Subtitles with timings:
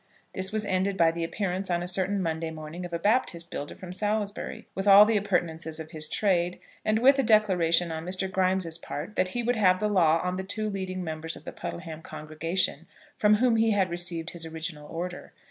[0.33, 3.75] This was ended by the appearance on a certain Monday morning of a Baptist builder
[3.75, 8.27] from Salisbury, with all the appurtenances of his trade, and with a declaration on Mr.
[8.27, 11.51] Grimes' part, that he would have the law on the two leading members of the
[11.53, 15.33] Puddleham congregation, from whom he had received his original order.